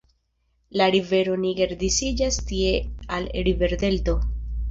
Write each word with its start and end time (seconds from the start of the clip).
La 0.79 0.87
rivero 0.95 1.35
Niger 1.43 1.75
disiĝas 1.83 2.41
tie 2.51 2.73
al 3.19 3.31
riverdelto. 3.49 4.19